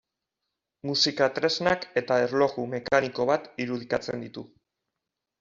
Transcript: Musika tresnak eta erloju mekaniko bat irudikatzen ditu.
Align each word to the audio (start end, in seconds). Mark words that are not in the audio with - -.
Musika 0.89 1.27
tresnak 1.35 1.85
eta 2.01 2.17
erloju 2.23 2.65
mekaniko 2.73 3.29
bat 3.33 3.47
irudikatzen 3.67 4.27
ditu. 4.27 4.47